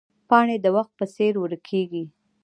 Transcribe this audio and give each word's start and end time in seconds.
پاڼې 0.29 0.55
د 0.61 0.65
وخت 0.75 0.91
په 0.99 1.05
څېر 1.15 1.33
ورکېږي 1.39 2.03